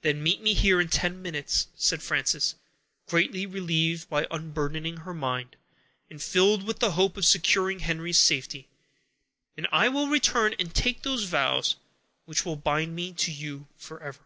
[0.00, 2.54] "Then meet me here, in ten minutes," said Frances,
[3.06, 5.56] greatly relieved by unburdening her mind,
[6.08, 8.66] and filled with the hope of securing Henry's safety,
[9.54, 11.76] "and I will return and take those vows
[12.24, 14.24] which will bind me to you forever."